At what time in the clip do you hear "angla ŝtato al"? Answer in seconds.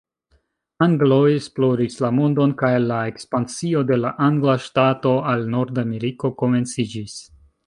4.31-5.47